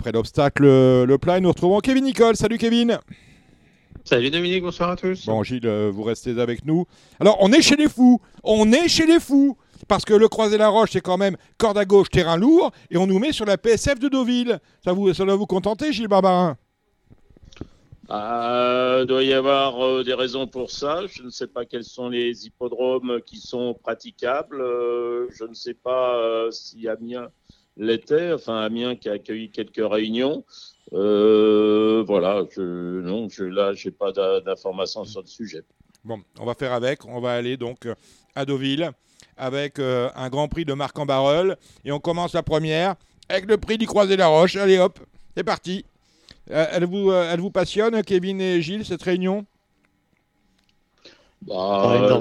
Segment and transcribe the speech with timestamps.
[0.00, 2.34] Après l'obstacle, le plat, nous retrouvons Kevin Nicole.
[2.34, 2.98] Salut Kevin.
[4.02, 5.26] Salut Dominique, bonsoir à tous.
[5.26, 6.86] Bon Gilles, euh, vous restez avec nous.
[7.20, 9.58] Alors on est chez les fous, on est chez les fous,
[9.88, 13.18] parce que le Croisé-la-Roche c'est quand même corde à gauche, terrain lourd, et on nous
[13.18, 14.58] met sur la PSF de Deauville.
[14.82, 16.56] Ça, vous, ça doit vous contenter Gilles Barbarin
[18.12, 21.02] il doit y avoir euh, des raisons pour ça.
[21.06, 24.60] Je ne sais pas quels sont les hippodromes qui sont praticables.
[24.62, 27.28] Euh, je ne sais pas si Amiens
[27.76, 30.44] l'était, enfin Amiens qui a accueilli quelques réunions.
[30.92, 35.62] Euh, voilà, je, non, je, là, je n'ai pas d'informations sur le sujet.
[36.04, 37.04] Bon, on va faire avec.
[37.06, 37.86] On va aller donc
[38.34, 38.90] à Deauville
[39.36, 41.56] avec euh, un grand prix de Marc en Barreul.
[41.84, 42.96] Et on commence la première
[43.28, 44.56] avec le prix du Croisé-la-Roche.
[44.56, 44.98] Allez hop,
[45.36, 45.84] c'est parti.
[46.50, 49.46] Euh, elle, vous, elle vous passionne, Kevin et Gilles, cette réunion?
[51.42, 52.20] Bah,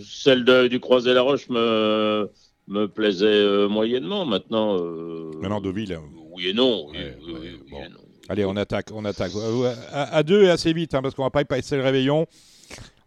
[0.00, 2.30] Celle du Croisé-la-Roche me,
[2.70, 4.24] me plaisait moyennement.
[4.24, 4.78] Maintenant,
[5.40, 5.98] Maintenant Deauville.
[6.32, 6.86] Oui et non.
[8.30, 9.32] Allez, on attaque, on attaque.
[9.34, 12.28] Euh, à, deux et assez vite, hein, parce qu'on va pas y passer le réveillon.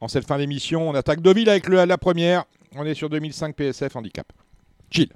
[0.01, 2.43] En cette fin d'émission, on attaque Deauville avec le, la première.
[2.75, 4.27] On est sur 2005 PSF handicap.
[4.91, 5.13] Gilles.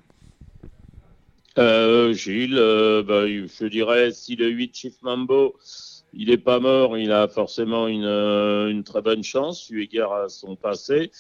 [1.58, 5.58] Euh, Gilles, euh, bah, je dirais si le 8 Chief Mambo
[6.18, 10.30] il n'est pas mort, il a forcément une, une, très bonne chance, eu égard à
[10.30, 11.12] son passé.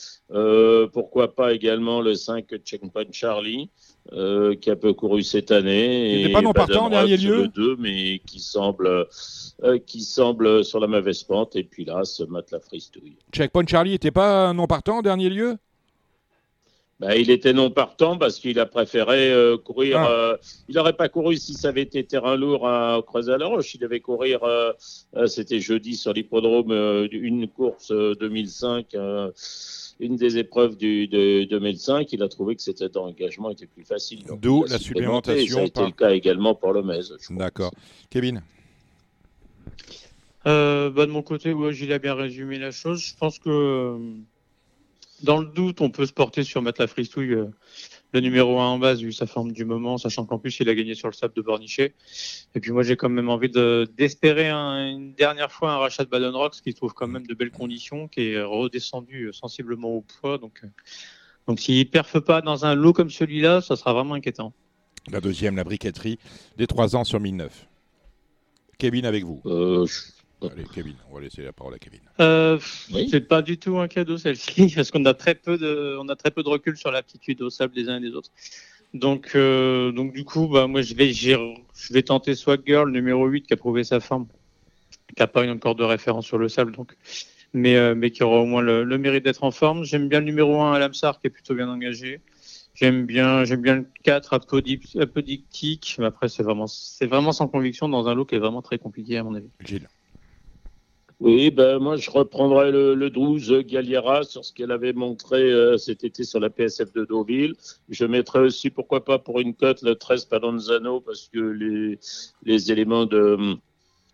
[0.91, 3.69] pourquoi pas également le 5 Checkpoint Charlie
[4.13, 6.13] euh, qui a peu couru cette année.
[6.13, 10.01] Il n'était pas non partant en dernier lieu le 2, mais qui semble, euh, qui
[10.01, 11.57] semble sur la mauvaise pente.
[11.57, 13.17] Et puis là, ce matelas fristouille.
[13.33, 15.57] Checkpoint Charlie n'était pas non partant en dernier lieu?
[16.99, 19.99] Bah, il était non partant parce qu'il a préféré euh, courir.
[19.99, 20.37] Ah.
[20.67, 23.75] il n'aurait pas couru si ça avait été terrain lourd à Creuset à la Roche.
[23.75, 24.41] Il devait courir,
[25.25, 26.71] c'était jeudi sur l'hippodrome,
[27.11, 28.95] une course 2005
[29.99, 34.23] une des épreuves du, de 2005, il a trouvé que cet engagement était plus facile.
[34.39, 35.67] D'où la supplémentation.
[35.73, 37.17] Ça le cas également pour le MES.
[37.31, 37.71] D'accord.
[38.09, 38.43] Kevin
[40.45, 43.01] euh, bah, De mon côté, ouais, Gilles a bien résumé la chose.
[43.01, 43.97] Je pense que euh,
[45.23, 47.33] dans le doute, on peut se porter sur mettre la fristouille.
[47.33, 47.47] Euh,
[48.13, 50.75] le numéro 1 en base, vu sa forme du moment, sachant qu'en plus il a
[50.75, 51.93] gagné sur le sable de Bornichet.
[52.55, 56.33] Et puis moi j'ai quand même envie d'espérer une dernière fois un rachat de Baden
[56.33, 60.37] Rocks qui trouve quand même de belles conditions, qui est redescendu sensiblement au poids.
[60.37, 60.67] Donc, euh,
[61.47, 64.53] donc s'il ne perfe pas dans un lot comme celui-là, ça sera vraiment inquiétant.
[65.11, 66.17] La deuxième, la briqueterie,
[66.57, 67.67] des 3 ans sur 1009.
[68.77, 69.41] Kevin avec vous.
[69.45, 69.85] Euh,
[70.41, 71.99] Allez, Kevin, on va laisser la parole à Kevin.
[72.19, 72.59] Euh,
[73.09, 76.15] C'est pas du tout un cadeau celle-ci, parce qu'on a très peu de, on a
[76.15, 78.29] très peu de recul sur l'aptitude au sable des uns et des autres.
[78.93, 83.25] Donc, euh, donc du coup, bah, moi, je vais, je vais tenter Swag Girl numéro
[83.25, 84.27] 8 qui a prouvé sa forme,
[85.07, 86.95] qui n'a pas eu encore de référence sur le sable, donc,
[87.53, 89.83] mais, euh, mais qui aura au moins le, mérite d'être en forme.
[89.83, 92.21] J'aime bien le numéro 1 Alamsar qui est plutôt bien engagé.
[92.75, 94.35] J'aime bien, j'aime bien le 4
[94.99, 98.61] apodictique, mais après, c'est vraiment, c'est vraiment sans conviction dans un lot qui est vraiment
[98.61, 99.49] très compliqué à mon avis.
[99.65, 99.87] Gilles.
[101.19, 105.75] Oui, ben moi je reprendrai le, le 12 Galliera sur ce qu'elle avait montré euh,
[105.77, 107.55] cet été sur la PSF de Deauville.
[107.89, 111.99] Je mettrai aussi, pourquoi pas, pour une cote le 13 Palonzano parce que les,
[112.43, 113.57] les éléments de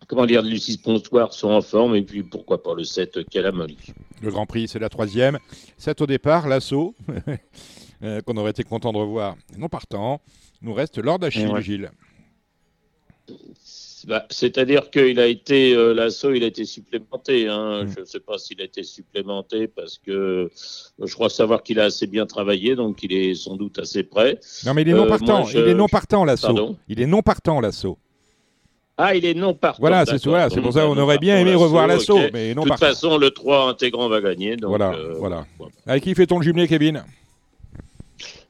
[0.06, 3.78] comment dire, de Lucie Pontoir sont en forme et puis pourquoi pas le 7 Calamoli.
[4.22, 5.38] Le Grand Prix, c'est la troisième.
[5.78, 6.94] 7 au départ, l'assaut,
[8.02, 9.36] euh, qu'on aurait été content de revoir.
[9.58, 10.20] Non partant,
[10.62, 11.90] nous reste Lord Achille, Gilles.
[14.06, 17.48] Bah, c'est-à-dire qu'il a été, euh, l'assaut, il a été supplémenté.
[17.48, 17.84] Hein.
[17.84, 17.88] Mm.
[17.94, 20.48] Je ne sais pas s'il a été supplémenté parce que euh,
[21.02, 24.38] je crois savoir qu'il a assez bien travaillé, donc il est sans doute assez prêt.
[24.66, 25.46] Non, mais il est non euh, partant.
[25.48, 26.76] Il est non partant, l'assaut.
[26.88, 27.98] Il est non partant, l'assaut.
[28.96, 29.80] Ah, il est non partant.
[29.80, 32.20] Voilà, c'est voilà, pour ça qu'on aurait bien aimé revoir l'assaut.
[32.32, 34.56] Mais non de toute façon, le 3 intégrant va gagner.
[34.56, 35.46] Donc, voilà, voilà.
[35.86, 37.04] Avec qui fait-on le jumelé, Kevin?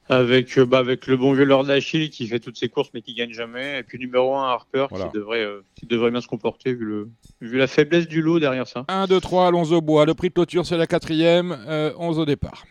[0.07, 3.01] Avec, euh, bah, avec le bon vieux Lord Achille qui fait toutes ses courses mais
[3.01, 3.79] qui gagne jamais.
[3.79, 7.09] Et puis numéro 1, Harper qui, devrait, euh, qui devrait bien se comporter vu, le,
[7.41, 8.85] vu la faiblesse du lot derrière ça.
[8.87, 10.05] 1, 2, 3, allons au bois.
[10.05, 11.51] Le prix de clôture, c'est la quatrième.
[11.51, 12.65] 11 euh, au départ.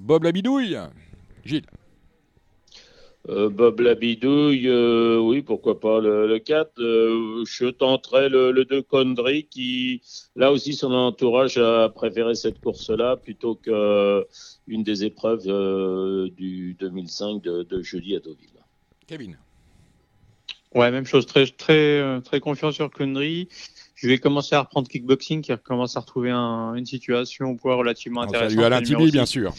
[0.00, 0.78] Bob la bidouille.
[1.44, 1.66] Gilles.
[3.28, 6.72] Bob la bidouille, oui, pourquoi pas le, 4.
[6.78, 10.02] je tenterai le, le 2 Condry qui,
[10.36, 14.24] là aussi, son entourage a préféré cette course-là plutôt que
[14.68, 18.48] une des épreuves euh, du 2005 de, jeudi à Deauville.
[19.06, 19.38] Kevin.
[20.74, 23.48] Ouais, même chose, très, très, euh, très confiant sur Connery.
[23.94, 28.22] Je vais commencer à reprendre kickboxing qui commence à retrouver une situation au poids relativement
[28.22, 28.50] intéressante.
[28.50, 29.54] Salut Alain Tibi, bien sûr.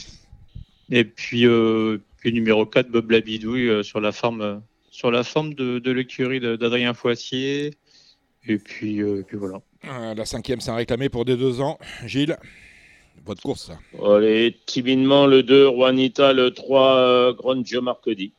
[0.89, 5.79] Et puis, euh, puis numéro 4, Bob Labidouille sur la forme, sur la forme de,
[5.79, 7.73] de l'écurie d'Adrien Foissier.
[8.47, 9.61] Et puis, puis voilà.
[9.83, 11.77] la cinquième, c'est un réclamé pour des deux ans.
[12.05, 12.37] Gilles
[13.27, 13.71] votre course.
[14.01, 18.31] Allez, timidement le 2, Juanita, le 3, euh, Grand Marcodi.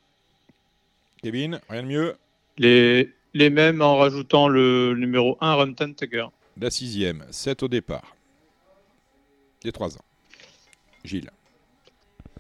[1.23, 2.17] Kevin, rien de mieux
[2.59, 6.27] Les, les mêmes en rajoutant le numéro 1, Rumton Tugger.
[6.61, 8.17] La sixième, 7 au départ.
[9.63, 10.05] Des 3 ans.
[11.05, 11.31] Gilles.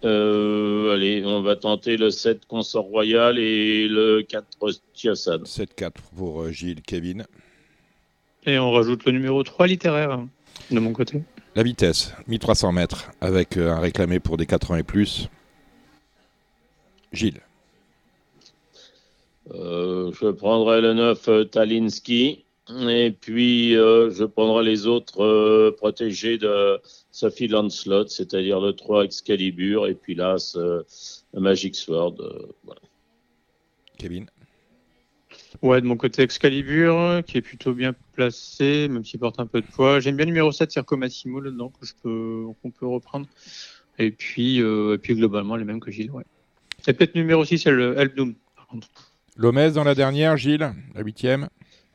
[0.04, 4.46] Euh, allez, on va tenter le 7 Consort Royal et le 4
[4.94, 5.38] Tiosan.
[5.38, 6.82] 7-4 pour euh, Gilles.
[6.82, 7.26] Kevin.
[8.46, 10.28] Et on rajoute le numéro 3 littéraire hein,
[10.70, 11.22] de mon côté.
[11.54, 15.28] La vitesse, 1300 mètres, avec euh, un réclamé pour des 80 et plus.
[17.12, 17.40] Gilles.
[19.54, 22.44] Euh, je prendrai le 9 euh, Talinski.
[22.88, 26.78] Et puis, euh, je prendrai les autres euh, protégés de
[27.10, 30.84] Sophie Lancelot, c'est-à-dire le 3 Excalibur et puis là, ce
[31.32, 32.16] Magic Sword.
[32.20, 32.80] euh, voilà.
[33.96, 34.26] Kevin.
[35.62, 39.60] Ouais, de mon côté Excalibur, qui est plutôt bien placé, même s'il porte un peu
[39.60, 39.98] de poids.
[39.98, 41.72] J'aime bien le numéro 7, Circo Massimo, là-dedans,
[42.02, 43.26] qu'on peut reprendre.
[43.98, 46.24] Et puis, euh, et puis globalement, les mêmes que Gilles, ouais.
[46.86, 48.88] Et peut-être numéro 6, c'est le Help Doom, par contre.
[49.36, 50.72] Lomez dans la dernière, Gilles.
[50.94, 51.48] La huitième.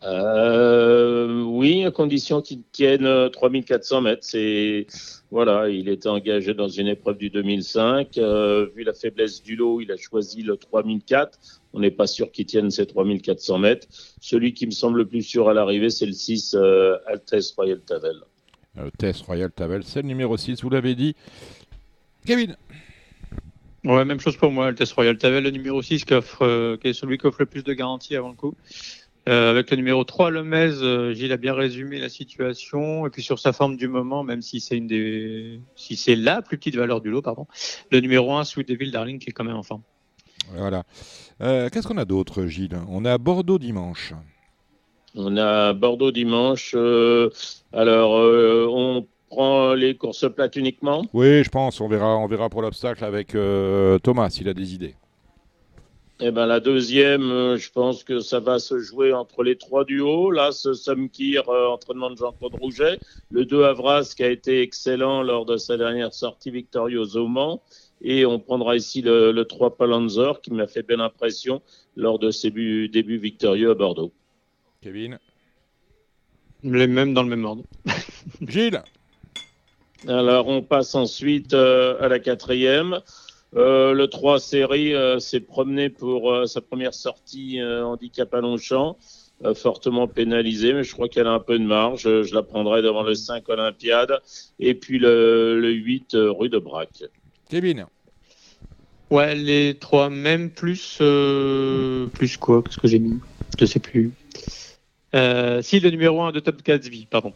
[0.05, 4.23] Euh, oui, à condition qu'il tienne euh, 3400 mètres.
[4.23, 4.87] C'est
[5.33, 8.17] voilà, il était engagé dans une épreuve du 2005.
[8.17, 11.39] Euh, vu la faiblesse du lot, il a choisi le 3004.
[11.73, 13.87] On n'est pas sûr qu'il tienne ces 3400 mètres.
[14.21, 17.79] Celui qui me semble le plus sûr à l'arrivée, c'est le 6 euh, Altesse Royal
[17.79, 18.17] Tavel.
[18.77, 21.15] Euh, Tess Royal Tavel, c'est le numéro 6, vous l'avez dit.
[22.27, 22.55] Kevin.
[23.83, 26.89] Ouais, même chose pour moi, Altesse Royal Tavel, le numéro 6, qui, offre, euh, qui
[26.89, 28.55] est celui qui offre le plus de garanties avant le coup.
[29.29, 33.07] Euh, avec le numéro 3, Lemez, euh, Gilles a bien résumé la situation.
[33.07, 36.41] Et puis sur sa forme du moment, même si c'est une des, si c'est la
[36.41, 37.47] plus petite valeur du lot, pardon.
[37.91, 39.81] Le numéro 1, Sweet Devil Darling, qui est quand même en forme.
[40.55, 40.83] Voilà.
[41.41, 42.77] Euh, Qu'est-ce qu'on a d'autre, Gilles?
[42.89, 44.13] On a Bordeaux dimanche.
[45.15, 46.73] On a Bordeaux dimanche.
[46.75, 47.29] euh,
[47.71, 51.05] alors, euh, on prend les courses plates uniquement?
[51.13, 51.79] Oui, je pense.
[51.79, 54.95] On verra, on verra pour l'obstacle avec euh, Thomas s'il a des idées.
[56.19, 59.83] Eh ben la deuxième, euh, je pense que ça va se jouer entre les trois
[59.83, 60.31] du haut.
[60.31, 62.99] Là, ce Samkir, euh, entraînement de Jean-Claude Rouget.
[63.31, 67.61] Le 2 Avras, qui a été excellent lors de sa dernière sortie victorieuse au Mans.
[68.01, 71.61] Et on prendra ici le, le 3 Palanzor, qui m'a fait belle impression
[71.95, 74.13] lors de ses buts- débuts victorieux à Bordeaux.
[74.81, 75.17] Kevin?
[76.63, 77.63] Les mêmes dans le même ordre.
[78.41, 78.81] Gilles?
[80.07, 82.99] Alors, on passe ensuite euh, à la quatrième.
[83.55, 88.41] Euh, le 3 série euh, s'est promené pour euh, sa première sortie euh, handicap à
[88.41, 88.97] Longchamp,
[89.45, 92.01] euh, fortement pénalisée, mais je crois qu'elle a un peu de marge.
[92.03, 94.19] Je, je la prendrai devant le 5 Olympiade
[94.59, 97.03] et puis le, le 8 euh, rue de Brac.
[97.49, 97.85] Kevin.
[99.11, 103.19] Ouais, les trois mêmes plus euh, plus quoi Qu'est-ce que j'ai mis
[103.59, 104.11] Je sais plus.
[105.13, 107.33] Euh, si le numéro 1 de Top Gatsby, pardon,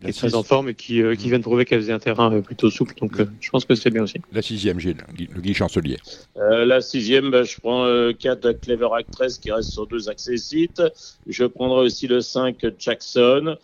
[0.00, 1.98] qui est très en forme et qui, euh, qui vient de prouver qu'elle faisait un
[1.98, 4.20] terrain euh, plutôt souple, donc euh, je pense que c'est bien aussi.
[4.32, 4.98] la sixième, Gilles.
[5.18, 5.98] Le Guy Chancelier.
[6.36, 10.82] Euh, la sixième, ben, je prends le 4 Clever Actress qui reste sur deux accessites.
[11.26, 13.56] Je prendrai aussi le 5 Jackson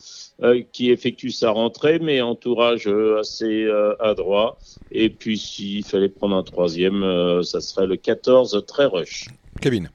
[0.43, 2.89] euh, qui effectue sa rentrée, mais entourage
[3.21, 4.59] assez euh, adroit.
[4.91, 9.27] Et puis s'il fallait prendre un troisième, euh, ça serait le 14 Très Rush.
[9.61, 9.89] Kevin.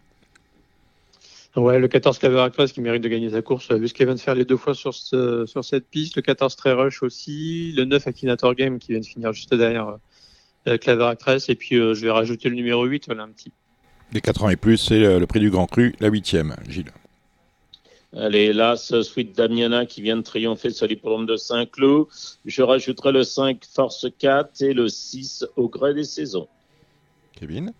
[1.57, 4.05] Ouais, le 14 Clever Actress qui mérite de gagner sa course, euh, vu ce qu'elle
[4.07, 6.15] vient de faire les deux fois sur, ce- sur cette piste.
[6.15, 7.71] Le 14 Très Rush aussi.
[7.75, 9.97] Le 9 Akinator Game qui vient de finir juste derrière
[10.67, 11.49] euh, Clever Actress.
[11.49, 13.51] Et puis euh, je vais rajouter le numéro 8, voilà un petit.
[14.11, 16.91] Des 80 et plus, c'est euh, le prix du Grand Cru, la huitième, Gilles.
[18.15, 22.05] Allez, là, ce Sweet Damiana qui vient de triompher sur l'hippodrome de Saint-Cloud.
[22.45, 26.47] Je rajouterai le 5 Force 4 et le 6 au gré des saisons.
[27.37, 27.73] Kevin.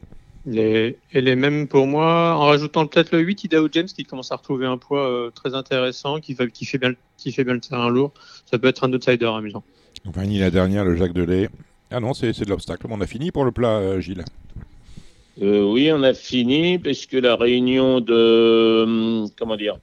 [0.49, 4.31] Les, et les mêmes pour moi, en rajoutant peut-être le 8 Idaho James qui commence
[4.31, 7.43] à retrouver un poids euh, très intéressant, qui, fait- qui, fait bien, le- qui fait
[7.43, 8.13] bien le terrain lourd.
[8.49, 9.63] Ça peut être un outsider amusant.
[10.05, 11.49] On finit la dernière, le Jacques Delay.
[11.91, 12.87] Ah non, c'est c'est de l'obstacle.
[12.89, 14.23] On a fini pour le plat, euh, Gilles.
[15.41, 19.77] Euh, oui, on a fini puisque la réunion de hum, comment dire,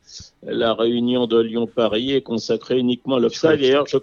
[0.46, 3.60] la réunion de Lyon-Paris est consacrée uniquement à l'obstacle.
[3.62, 3.96] D'ailleurs, je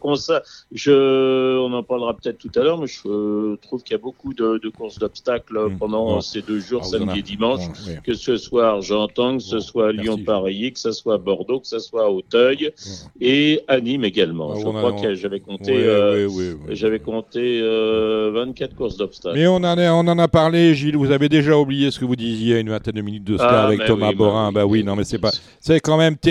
[0.71, 4.01] je, on en parlera peut-être tout à l'heure, mais je euh, trouve qu'il y a
[4.01, 6.21] beaucoup de, de courses d'obstacles Hum, pendant bon.
[6.21, 7.67] ces deux jours, Ah, samedi et dimanche.
[7.67, 7.93] Bon, oui.
[8.03, 9.91] Que ce soit Argentan, que ce Bon, soit.
[9.91, 12.71] Lyon-Paris, que ce soit Bordeaux, que ce soit Auteuil
[13.19, 14.53] et à Nîmes également.
[14.53, 16.27] Ah, je a- crois que j'avais compté, euh,
[16.69, 19.36] j'avais compté euh, 24 courses d'obstacles.
[19.38, 20.95] Mais on en, a, on en a parlé, Gilles.
[20.98, 23.24] Vous avez déjà oublié ce que vous disiez il y a une vingtaine de minutes
[23.25, 24.51] de cela Ah, avec Thomas Borin.
[24.51, 24.79] bah oui.
[24.79, 25.31] oui, non, mais c'est pas.
[25.60, 26.30] C'est quand même terrible.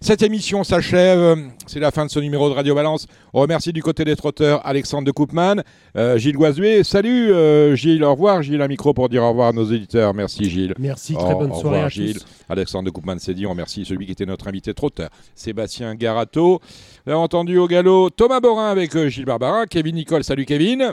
[0.00, 1.38] Cette émission s'achève.
[1.66, 3.06] C'est la fin de ce numéro de Radio Balance.
[3.34, 5.62] On remercie du côté des trotteurs Alexandre de Koopman,
[5.96, 6.84] euh, Gilles Goizuet.
[6.84, 10.14] Salut euh, Gilles, au revoir Gilles, un micro pour dire au revoir à nos éditeurs.
[10.14, 10.74] Merci Gilles.
[10.78, 12.14] Merci, très bonne au soirée revoir, à Gilles.
[12.14, 12.26] tous.
[12.48, 16.60] Alexandre de Koopman s'est dit, on remercie celui qui était notre invité trotteur, Sébastien Garato.
[17.06, 20.92] Avez entendu au galop Thomas Borin avec euh, Gilles Barbarin, Kevin Nicole, salut Kevin.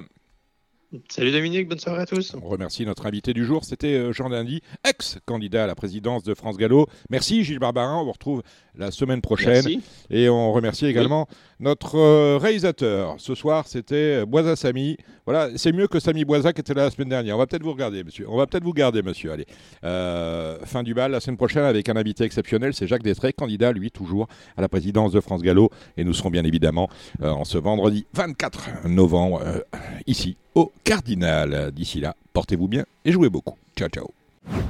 [1.10, 2.36] Salut Dominique, bonne soirée à tous.
[2.40, 6.36] On remercie notre invité du jour, c'était euh, Jean Dindy, ex-candidat à la présidence de
[6.36, 6.86] France Gallo.
[7.10, 8.44] Merci Gilles Barbarin, on vous retrouve
[8.76, 9.64] la semaine prochaine.
[9.66, 9.82] Merci.
[10.12, 11.28] Et on remercie également
[11.60, 13.16] notre euh, réalisateur.
[13.18, 14.98] Ce soir, c'était Boisa Samy.
[15.26, 17.36] Voilà, c'est mieux que Samy Boisa qui était là la semaine dernière.
[17.36, 18.30] On va peut-être vous regarder, monsieur.
[18.30, 19.32] On va peut-être vous garder, monsieur.
[19.32, 19.46] Allez.
[19.84, 23.72] Euh, fin du bal la semaine prochaine avec un invité exceptionnel, c'est Jacques Destré, candidat,
[23.72, 25.70] lui, toujours à la présidence de France Gallo.
[25.98, 26.90] Et nous serons bien évidemment
[27.22, 29.60] euh, en ce vendredi 24 novembre, euh,
[30.08, 31.72] ici, au Cardinal.
[31.72, 33.58] D'ici là, portez-vous bien et jouez beaucoup.
[33.76, 34.12] Ciao, ciao.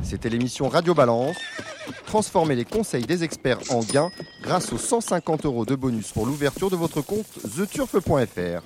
[0.04, 1.38] C'était l'émission Radio Balance.
[2.06, 4.12] Transformez les conseils des experts en gains
[4.42, 7.26] grâce aux 150 euros de bonus pour l'ouverture de votre compte
[7.56, 8.62] theturf.fr.